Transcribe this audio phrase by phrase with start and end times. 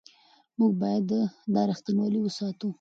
[0.57, 1.03] موږ باید
[1.53, 2.67] دا رښتینولي وساتو.